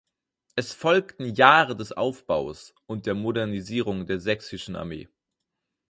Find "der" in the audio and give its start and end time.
3.05-3.13, 4.07-4.19